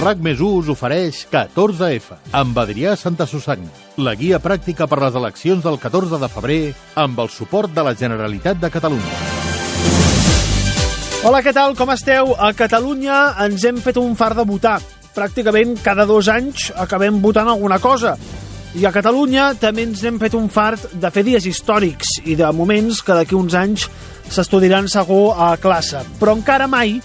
[0.00, 3.68] RAC més 1 us ofereix 14F amb Adrià Santa Susanna,
[4.00, 6.60] la guia pràctica per les eleccions del 14 de febrer
[7.02, 9.18] amb el suport de la Generalitat de Catalunya.
[11.20, 11.76] Hola, què tal?
[11.76, 12.32] Com esteu?
[12.32, 14.78] A Catalunya ens hem fet un far de votar.
[15.12, 18.16] Pràcticament cada dos anys acabem votant alguna cosa.
[18.80, 22.48] I a Catalunya també ens hem fet un fart de fer dies històrics i de
[22.56, 23.90] moments que d'aquí uns anys
[24.32, 26.00] s'estudiaran segur a classe.
[26.16, 27.02] Però encara mai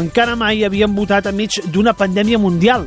[0.00, 2.86] encara mai havien votat enmig d'una pandèmia mundial.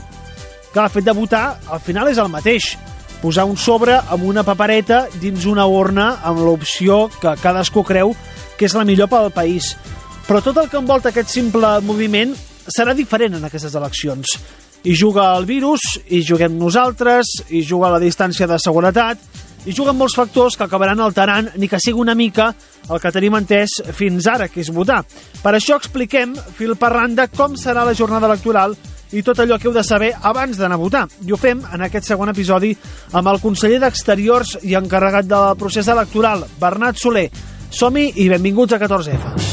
[0.71, 2.75] Que el fet de votar, al final, és el mateix.
[3.21, 8.15] Posar un sobre amb una papereta dins una urna amb l'opció que cadascú creu
[8.57, 9.75] que és la millor pel país.
[10.27, 12.33] Però tot el que envolta aquest simple moviment
[12.69, 14.37] serà diferent en aquestes eleccions.
[14.81, 19.19] Hi juga el virus, hi juguem nosaltres, hi juga la distància de seguretat,
[19.65, 22.51] i juguen molts factors que acabaran alterant ni que sigui una mica
[22.89, 25.03] el que tenim entès fins ara, que és votar.
[25.41, 28.75] Per això expliquem, fil per randa, com serà la jornada electoral
[29.11, 31.05] i tot allò que heu de saber abans d'anar a votar.
[31.27, 32.73] I ho fem en aquest segon episodi
[33.11, 37.29] amb el conseller d'Exteriors i encarregat del procés electoral, Bernat Soler.
[37.71, 39.50] Som-hi i benvinguts a 14F.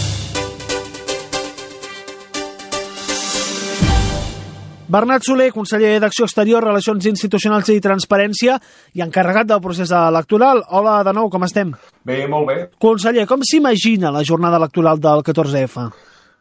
[4.88, 8.54] Bernat Soler, conseller d'Acció Exterior, Relacions Institucionals i Transparència
[8.96, 10.62] i encarregat del procés electoral.
[10.72, 11.74] Hola de nou, com estem?
[12.08, 12.56] Bé, molt bé.
[12.80, 15.90] Conseller, com s'imagina la jornada electoral del 14F?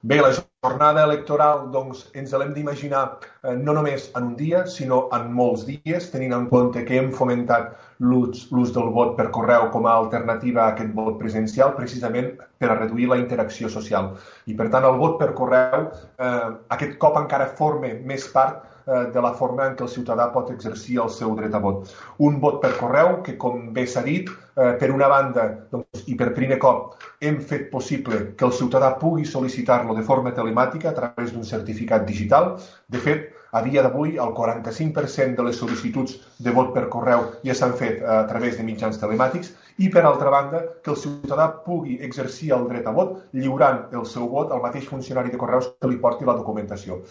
[0.04, 0.30] Bé, la
[0.64, 5.64] jornada electoral doncs, ens l'hem d'imaginar eh, no només en un dia, sinó en molts
[5.66, 7.72] dies, tenint en compte que hem fomentat
[8.06, 12.30] l'ús del vot per correu com a alternativa a aquest vot presencial, precisament
[12.62, 14.14] per a reduir la interacció social.
[14.46, 19.22] I, per tant, el vot per correu eh, aquest cop encara forma més part de
[19.22, 21.90] la forma en què el ciutadà pot exercir el seu dret a vot.
[22.24, 26.16] Un vot per correu que, com bé s'ha dit, eh, per una banda, doncs, i
[26.16, 30.96] per primer cop, hem fet possible que el ciutadà pugui sol·licitar-lo de forma telemàtica a
[31.02, 32.56] través d'un certificat digital.
[32.88, 37.56] De fet, a dia d'avui, el 45% de les sol·licituds de vot per correu ja
[37.56, 41.48] s'han fet eh, a través de mitjans telemàtics i, per altra banda, que el ciutadà
[41.66, 45.74] pugui exercir el dret a vot lliurant el seu vot al mateix funcionari de correus
[45.80, 47.04] que li porti la documentació.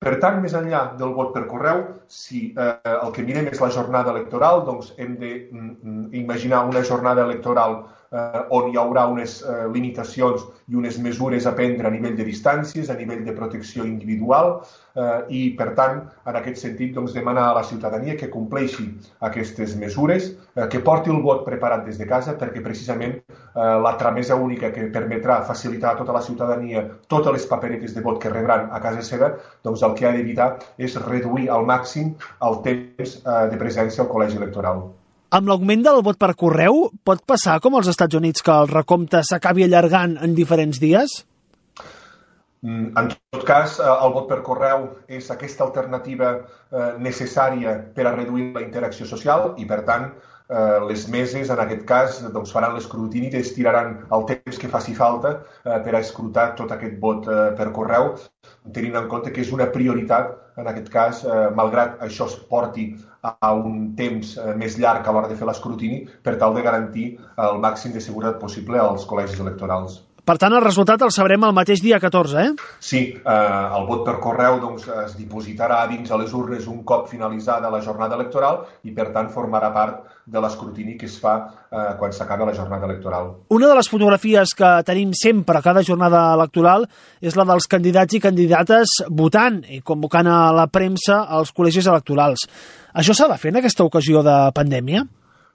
[0.00, 1.80] Per tant, més enllà del vot per correu,
[2.18, 7.26] si eh, el que mirem és la jornada electoral, doncs hem d'imaginar mm, una jornada
[7.28, 7.76] electoral
[8.10, 12.90] on hi haurà unes eh, limitacions i unes mesures a prendre a nivell de distàncies,
[12.90, 14.56] a nivell de protecció individual
[14.98, 18.88] eh, i, per tant, en aquest sentit, doncs, demanar a la ciutadania que compleixi
[19.30, 23.94] aquestes mesures, eh, que porti el vot preparat des de casa perquè precisament eh, la
[24.00, 28.32] tramesa única que permetrà facilitar a tota la ciutadania totes les paperetes de vot que
[28.34, 33.20] rebran a casa seva, doncs el que ha d'evitar és reduir al màxim el temps
[33.22, 34.90] eh, de presència al col·legi electoral.
[35.30, 39.20] Amb l'augment del vot per correu, pot passar com als Estats Units que el recompte
[39.22, 41.12] s'acabi allargant en diferents dies?
[42.66, 48.08] Mm, en tot cas, eh, el vot per correu és aquesta alternativa eh, necessària per
[48.08, 50.10] a reduir la interacció social i, per tant,
[50.50, 54.94] eh, les meses, en aquest cas, doncs faran l'escrutini i estiraran el temps que faci
[54.98, 58.14] falta per a escrutar tot aquest vot per correu,
[58.74, 61.22] tenint en compte que és una prioritat, en aquest cas,
[61.56, 62.90] malgrat això es porti
[63.22, 67.06] a un temps eh, més llarg a l'hora de fer l'escrutini per tal de garantir
[67.48, 70.00] el màxim de seguretat possible als col·legis electorals.
[70.24, 72.50] Per tant, el resultat el sabrem el mateix dia 14, eh?
[72.78, 73.34] Sí, eh,
[73.76, 77.82] el vot per correu doncs, es dipositarà dins a les urnes un cop finalitzada la
[77.84, 82.46] jornada electoral i, per tant, formarà part de l'escrutini que es fa eh, quan s'acaba
[82.46, 83.32] la jornada electoral.
[83.50, 86.86] Una de les fotografies que tenim sempre a cada jornada electoral
[87.20, 92.46] és la dels candidats i candidates votant i convocant a la premsa als col·legis electorals.
[92.94, 95.06] Això s'ha de fer en aquesta ocasió de pandèmia?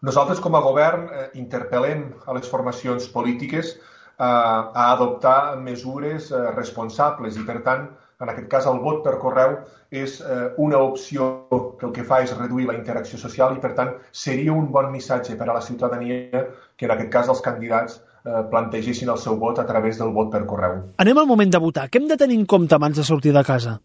[0.06, 3.76] Nosaltres, com a govern, eh, interpel·lem a les formacions polítiques
[4.18, 7.88] a adoptar mesures eh, responsables i, per tant,
[8.24, 9.58] en aquest cas, el vot per correu
[9.92, 11.28] és eh, una opció
[11.80, 14.88] que el que fa és reduir la interacció social i, per tant, seria un bon
[14.94, 16.46] missatge per a la ciutadania
[16.78, 20.32] que, en aquest cas, els candidats eh, plantegessin el seu vot a través del vot
[20.32, 20.80] per correu.
[21.04, 21.90] Anem al moment de votar.
[21.92, 23.80] Què hem de tenir en compte abans de sortir de casa?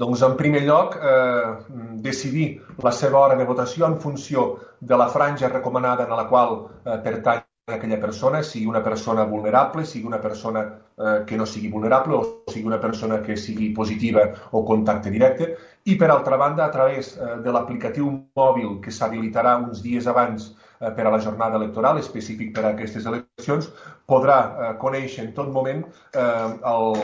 [0.00, 1.76] Doncs, en primer lloc, eh,
[2.06, 2.48] decidir
[2.86, 7.00] la seva hora de votació en funció de la franja recomanada en la qual eh,
[7.02, 10.64] pertany aquella persona, sigui una persona vulnerable, sigui una persona
[10.96, 15.56] eh, que no sigui vulnerable o sigui una persona que sigui positiva o contacte directe
[15.84, 20.50] i, per altra banda, a través eh, de l'aplicatiu mòbil que s'habilitarà uns dies abans
[20.80, 23.70] eh, per a la jornada electoral, específic per a aquestes eleccions,
[24.06, 26.98] podrà eh, conèixer en tot moment eh, el,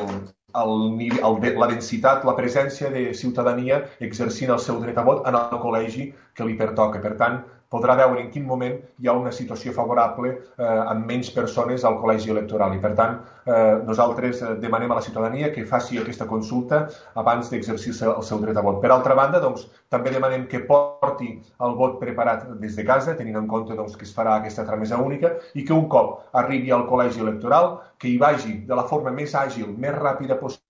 [0.62, 5.36] el, el, la densitat, la presència de ciutadania exercint el seu dret a vot en
[5.38, 7.02] el col·legi que li pertoca.
[7.02, 7.42] Per tant,
[7.76, 12.00] podrà veure en quin moment hi ha una situació favorable eh, amb menys persones al
[12.02, 12.75] col·legi electoral.
[12.76, 16.87] I, per tant, eh, nosaltres eh, demanem a la ciutadania que faci aquesta consulta
[17.23, 18.81] abans d'exercir el seu dret a vot.
[18.82, 21.31] Per altra banda, doncs, també demanem que porti
[21.62, 25.00] el vot preparat des de casa, tenint en compte doncs, que es farà aquesta tramesa
[25.02, 29.12] única, i que un cop arribi al col·legi electoral, que hi vagi de la forma
[29.14, 30.67] més àgil, més ràpida possible,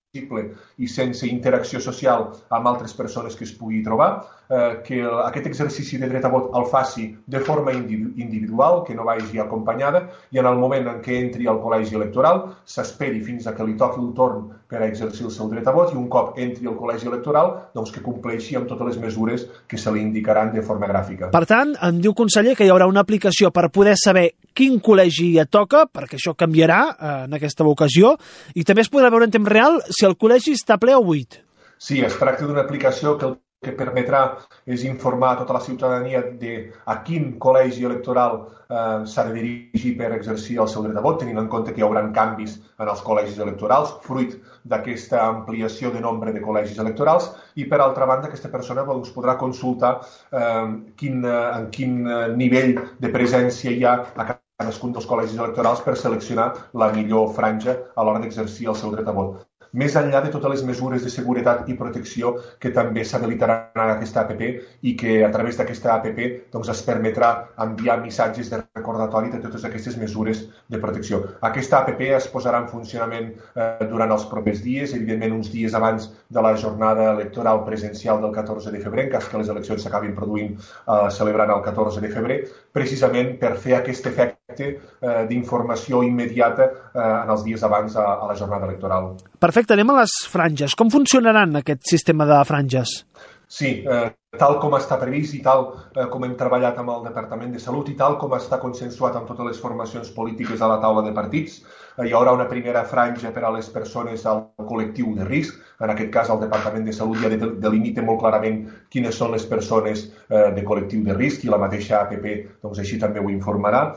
[0.77, 5.97] i sense interacció social amb altres persones que es pugui trobar, eh, que aquest exercici
[5.97, 10.45] de dret a vot el faci de forma individual, que no vagi acompanyada, i en
[10.45, 14.13] el moment en què entri al col·legi electoral s'esperi fins a que li toqui el
[14.17, 17.07] torn per a exercir el seu dret a vot i un cop entri al col·legi
[17.07, 21.31] electoral doncs que compleixi amb totes les mesures que se li indicaran de forma gràfica.
[21.31, 25.35] Per tant, em diu conseller que hi haurà una aplicació per poder saber quin col·legi
[25.39, 28.15] et toca, perquè això canviarà eh, en aquesta ocasió,
[28.55, 31.41] i també es podrà veure en temps real si el col·legi està ple o buit.
[31.77, 33.35] Sí, es tracta d'una aplicació que el
[33.65, 34.21] que permetrà
[34.69, 36.53] és informar tota la ciutadania de
[36.85, 41.17] a quin col·legi electoral eh, s'ha de dirigir per exercir el seu dret a vot,
[41.21, 46.03] tenint en compte que hi haurà canvis en els col·legis electorals, fruit d'aquesta ampliació de
[46.05, 50.65] nombre de col·legis electorals, i per altra banda aquesta persona doncs, podrà consultar eh,
[51.01, 54.29] quin, eh, en quin eh, nivell de presència hi ha a
[54.61, 59.09] cadascun dels col·legis electorals per seleccionar la millor franja a l'hora d'exercir el seu dret
[59.09, 63.75] a vot més enllà de totes les mesures de seguretat i protecció que també s'habilitaran
[63.75, 64.43] en aquesta APP
[64.89, 66.19] i que a través d'aquesta APP
[66.53, 67.31] doncs, es permetrà
[67.65, 71.23] enviar missatges de recordatori de totes aquestes mesures de protecció.
[71.41, 76.09] Aquesta APP es posarà en funcionament eh, durant els propers dies, evidentment uns dies abans
[76.29, 80.15] de la jornada electoral presencial del 14 de febrer, en cas que les eleccions s'acabin
[80.17, 82.41] produint eh, celebrant el 14 de febrer,
[82.73, 88.29] precisament per fer aquest efecte eh, d'informació immediata eh, en els dies abans a, a
[88.29, 89.15] la jornada electoral.
[89.39, 90.75] Perfecte, anem a les franges.
[90.79, 93.01] Com funcionaran aquest sistema de franges?
[93.47, 94.07] Sí, eh,
[94.39, 95.61] tal com està previst i tal
[95.95, 99.29] eh, com hem treballat amb el Departament de Salut i tal com està consensuat amb
[99.29, 101.61] totes les formacions polítiques a la taula de partits,
[101.95, 105.55] eh, hi haurà una primera franja per a les persones al col·lectiu de risc.
[105.79, 110.07] En aquest cas, el Departament de Salut ja delimita molt clarament quines són les persones
[110.07, 112.27] eh, de col·lectiu de risc i la mateixa APP
[112.63, 113.87] doncs, així també ho informarà.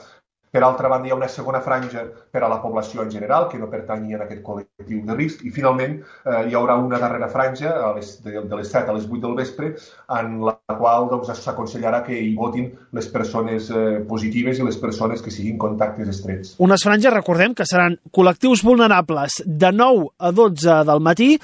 [0.50, 2.02] Per altra banda, hi ha una segona franja
[2.34, 5.44] per a la població en general, que no pertanyi a aquest col·lectiu de risc.
[5.46, 8.96] I, finalment, eh, hi haurà una darrera franja a les, de, de les 7 a
[8.96, 9.70] les 8 del vespre,
[10.18, 12.66] en la qual doncs, s'aconsellarà que hi votin
[12.98, 16.54] les persones eh, positives i les persones que siguin contactes estrets.
[16.58, 21.36] Unes franges, recordem, que seran col·lectius vulnerables de 9 a 12 del matí,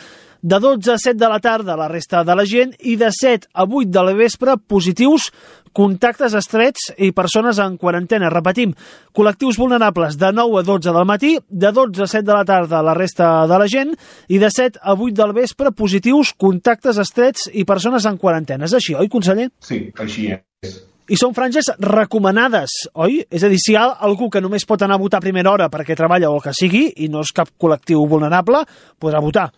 [0.42, 3.48] de 12 a 7 de la tarda la resta de la gent i de 7
[3.54, 5.30] a 8 de la vespre positius
[5.76, 8.30] contactes estrets i persones en quarantena.
[8.32, 8.72] Repetim,
[9.12, 12.82] col·lectius vulnerables de 9 a 12 del matí, de 12 a 7 de la tarda
[12.82, 13.92] la resta de la gent
[14.32, 18.64] i de 7 a 8 del vespre positius, contactes estrets i persones en quarantena.
[18.64, 19.50] És així, oi, conseller?
[19.60, 20.80] Sí, així és.
[21.06, 23.20] I són franges recomanades, oi?
[23.30, 25.52] És a dir, si hi ha algú que només pot anar a votar a primera
[25.52, 28.64] hora perquè treballa o el que sigui i no és cap col·lectiu vulnerable,
[28.98, 29.50] podrà votar.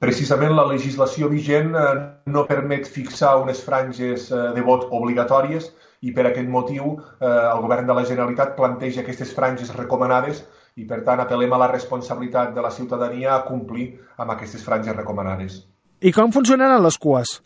[0.00, 1.88] Precisament la legislació vigent eh,
[2.32, 5.66] no permet fixar unes franges eh, de vot obligatòries
[6.08, 10.40] i per aquest motiu eh, el govern de la Generalitat planteja aquestes franges recomanades
[10.80, 14.96] i per tant apel·lem a la responsabilitat de la ciutadania a complir amb aquestes franges
[14.96, 15.60] recomanades.
[16.00, 17.36] I com funcionaran les cues?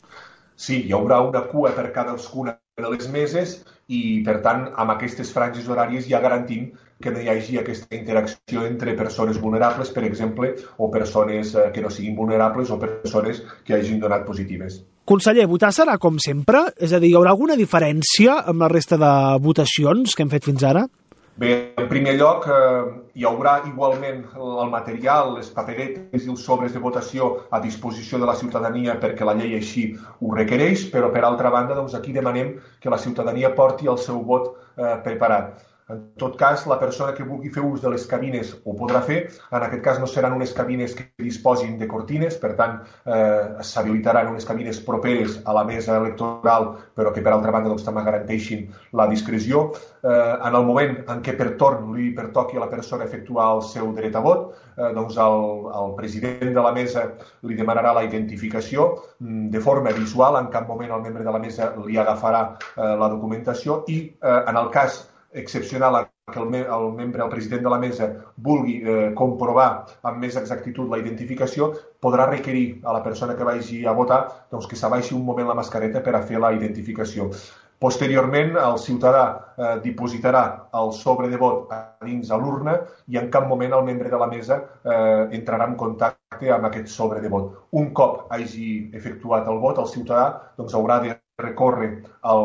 [0.54, 3.56] Sí, hi haurà una cua per cadascuna de les meses
[3.88, 6.70] i, per tant, amb aquestes franges horàries ja garantim
[7.02, 11.82] que no hi hagi aquesta interacció entre persones vulnerables, per exemple, o persones eh, que
[11.84, 14.80] no siguin vulnerables o persones que hagin donat positives.
[15.04, 16.62] Conseller, votar serà com sempre?
[16.80, 19.10] És a dir, hi haurà alguna diferència amb la resta de
[19.44, 20.86] votacions que hem fet fins ara?
[21.36, 22.82] Bé, en primer lloc, eh,
[23.18, 28.28] hi haurà igualment el material, les paperetes i els sobres de votació a disposició de
[28.30, 29.88] la ciutadania perquè la llei així
[30.20, 34.22] ho requereix, però per altra banda, doncs aquí demanem que la ciutadania porti el seu
[34.30, 35.66] vot eh, preparat.
[35.92, 39.18] En tot cas, la persona que vulgui fer ús de les cabines ho podrà fer.
[39.52, 44.30] En aquest cas no seran unes cabines que disposin de cortines, per tant, eh, s'habilitaran
[44.32, 48.64] unes cabines properes a la mesa electoral, però que per altra banda doncs, també garanteixin
[48.92, 49.66] la discreció.
[50.02, 53.62] Eh, en el moment en què per torn li pertoqui a la persona efectuar el
[53.68, 57.10] seu dret a vot, eh, doncs el, el president de la mesa
[57.42, 61.40] li demanarà la identificació mm, de forma visual, en cap moment el membre de la
[61.40, 66.60] mesa li agafarà eh, la documentació i eh, en el cas excepcional que el, me
[66.60, 69.68] el membre, el president de la mesa, vulgui eh, comprovar
[70.08, 74.70] amb més exactitud la identificació, podrà requerir a la persona que vagi a votar doncs,
[74.70, 77.28] que s'abaixi un moment la mascareta per a fer la identificació.
[77.84, 79.24] Posteriorment, el ciutadà
[79.58, 80.44] eh, dipositarà
[80.80, 82.78] el sobre de vot a dins a l'urna
[83.12, 86.88] i en cap moment el membre de la mesa eh, entrarà en contacte amb aquest
[86.94, 87.50] sobre de vot.
[87.82, 91.90] Un cop hagi efectuat el vot, el ciutadà doncs, haurà de recórrer
[92.22, 92.44] el,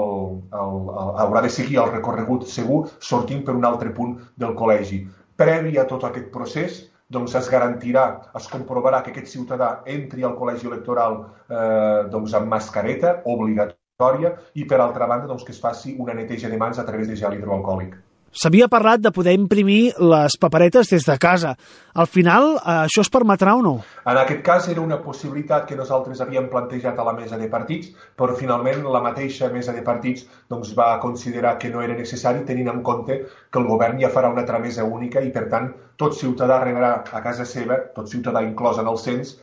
[0.52, 5.04] el, el, haurà de seguir el recorregut segur sortint per un altre punt del col·legi.
[5.38, 6.80] Previ a tot aquest procés,
[7.10, 8.06] doncs es garantirà,
[8.38, 14.66] es comprovarà que aquest ciutadà entri al col·legi electoral eh, doncs amb mascareta obligatòria i,
[14.66, 17.38] per altra banda, doncs, que es faci una neteja de mans a través de gel
[17.38, 17.98] hidroalcohòlic.
[18.32, 21.56] S'havia parlat de poder imprimir les paperetes des de casa.
[21.94, 23.74] Al final, eh, això es permetrà o no?
[24.06, 27.90] En aquest cas era una possibilitat que nosaltres havíem plantejat a la mesa de partits,
[28.16, 32.70] però finalment la mateixa mesa de partits doncs, va considerar que no era necessari tenint
[32.70, 36.62] en compte que el govern ja farà una tramesa única i, per tant, tot ciutadà
[36.64, 39.38] rebrà a casa seva, tot ciutadà inclòs en el cens,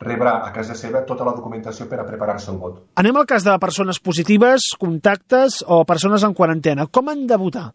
[0.00, 2.80] rebrà a casa seva tota la documentació per a preparar-se el vot.
[2.96, 6.88] Anem al cas de persones positives, contactes o persones en quarantena.
[6.88, 7.68] Com han de votar?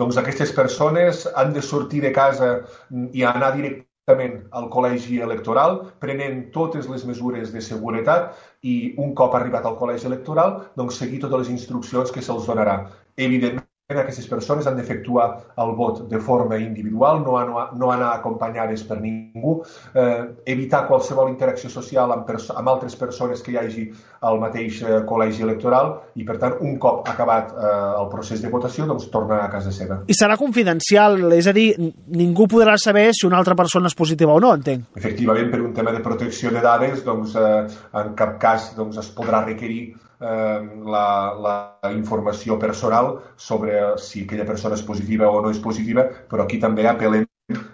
[0.00, 2.52] Doncs aquestes persones han de sortir de casa
[3.12, 8.32] i anar directament al col·legi electoral, prenent totes les mesures de seguretat
[8.62, 12.78] i un cop arribat al col·legi electoral, doncs seguir totes les instruccions que se'ls donarà.
[13.16, 13.68] Evidentment,
[14.00, 15.26] aquestes persones han d'efectuar
[15.62, 19.58] el vot de forma individual, no, no, no anar acompanyades per ningú,
[19.94, 20.22] eh,
[20.54, 23.86] evitar qualsevol interacció social amb, amb altres persones que hi hagi
[24.28, 27.72] al mateix eh, col·legi electoral i, per tant, un cop acabat eh,
[28.02, 30.02] el procés de votació, doncs torna a casa seva.
[30.06, 31.68] I serà confidencial, és a dir,
[32.16, 34.92] ningú podrà saber si una altra persona és positiva o no, entenc.
[34.98, 37.66] Efectivament, per un tema de protecció de dades, doncs, eh,
[38.02, 39.84] en cap cas doncs, es podrà requerir
[40.22, 41.06] la,
[41.42, 46.60] la informació personal sobre si aquella persona és positiva o no és positiva, però aquí
[46.62, 47.26] també apel·lem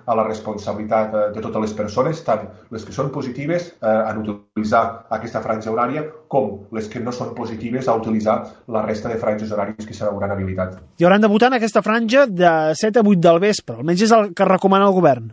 [0.06, 4.22] a la responsabilitat eh, de totes les persones, tant les que són positives eh, en
[4.22, 4.82] utilitzar
[5.14, 8.38] aquesta franja horària com les que no són positives a utilitzar
[8.74, 10.80] la resta de franges horàries que s'hauran habilitat.
[10.98, 14.16] I hauran de votar en aquesta franja de 7 a 8 del vespre, almenys és
[14.16, 15.30] el que recomana el govern.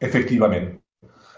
[0.00, 0.74] Efectivament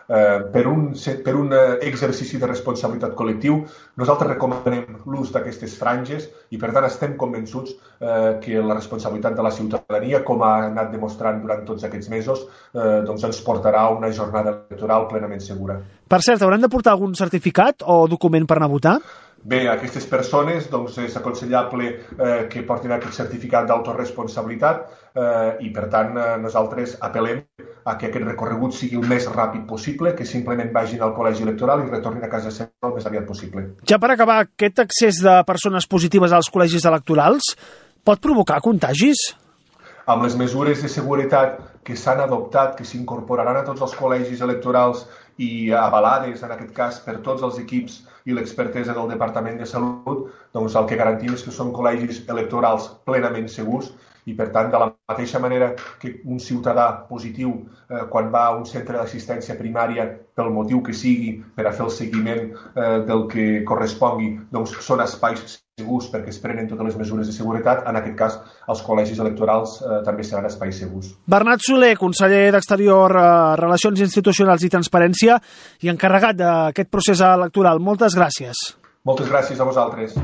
[0.09, 0.88] eh, per, un,
[1.25, 3.61] per un eh, exercici de responsabilitat col·lectiu,
[4.00, 9.47] nosaltres recomanem l'ús d'aquestes franges i, per tant, estem convençuts eh, que la responsabilitat de
[9.47, 13.95] la ciutadania, com ha anat demostrant durant tots aquests mesos, eh, doncs ens portarà a
[13.95, 15.79] una jornada electoral plenament segura.
[16.09, 18.99] Per cert, hauran de portar algun certificat o document per anar a votar?
[19.49, 24.81] Bé, aquestes persones doncs, és aconsellable eh, que portin aquest certificat d'autoresponsabilitat
[25.15, 27.45] eh, i, per tant, eh, nosaltres apel·lem
[27.85, 31.85] a que aquest recorregut sigui el més ràpid possible, que simplement vagin al col·legi electoral
[31.85, 33.64] i retornin a casa seva el més aviat possible.
[33.88, 37.54] Ja per acabar, aquest accés de persones positives als col·legis electorals
[38.04, 39.30] pot provocar contagis?
[40.08, 45.06] Amb les mesures de seguretat que s'han adoptat, que s'incorporaran a tots els col·legis electorals
[45.38, 50.26] i avalades, en aquest cas, per tots els equips i l'expertesa del Departament de Salut,
[50.52, 53.92] doncs el que garantim és que són col·legis electorals plenament segurs
[54.28, 57.54] i, per tant, de la mateixa manera que un ciutadà positiu,
[57.88, 60.06] eh, quan va a un centre d'assistència primària,
[60.37, 65.02] pel motiu que sigui, per a fer el seguiment eh, del que correspongui, doncs són
[65.04, 67.85] espais segurs perquè es prenen totes les mesures de seguretat.
[67.88, 71.14] En aquest cas, els col·legis electorals eh, també seran espais segurs.
[71.26, 75.40] Bernat Soler, conseller d'Exterior, eh, Relacions Institucionals i Transparència
[75.87, 77.80] i encarregat d'aquest procés electoral.
[77.80, 78.68] Moltes gràcies.
[79.08, 80.18] Moltes gràcies a vosaltres.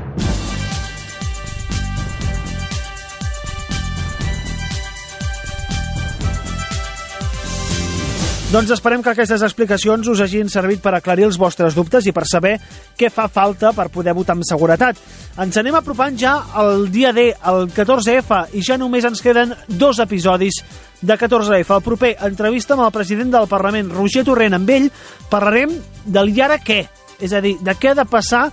[8.55, 12.23] Doncs esperem que aquestes explicacions us hagin servit per aclarir els vostres dubtes i per
[12.23, 12.53] saber
[12.95, 14.95] què fa falta per poder votar amb seguretat.
[15.43, 19.99] Ens anem apropant ja al dia D, el 14F, i ja només ens queden dos
[19.99, 20.61] episodis
[21.01, 21.75] de 14F.
[21.75, 24.55] El proper, entrevista amb el president del Parlament, Roger Torrent.
[24.55, 24.87] Amb ell
[25.27, 26.85] parlarem del i ara què,
[27.19, 28.45] és a dir, de què ha de passar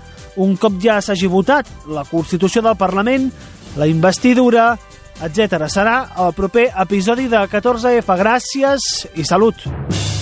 [0.42, 3.30] un cop ja s'hagi votat la Constitució del Parlament,
[3.78, 4.73] la investidura,
[5.23, 5.69] etc.
[5.73, 8.19] Serà el proper episodi de 14F.
[8.23, 10.22] Gràcies i salut!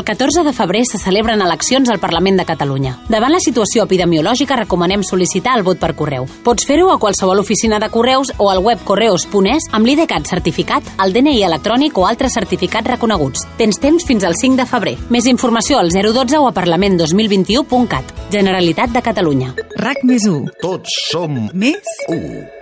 [0.00, 2.94] El 14 de febrer se celebren eleccions al Parlament de Catalunya.
[3.12, 6.24] Davant la situació epidemiològica recomanem sol·licitar el vot per correu.
[6.40, 11.12] Pots fer-ho a qualsevol oficina de correus o al web correus.es amb l'IDCAT certificat, el
[11.12, 13.44] DNI electrònic o altres certificats reconeguts.
[13.58, 14.94] Tens temps fins al 5 de febrer.
[15.12, 18.14] Més informació al 012 o a parlament2021.cat.
[18.32, 19.52] Generalitat de Catalunya.
[19.76, 20.56] RAC més 1.
[20.64, 22.59] Tots som Més u.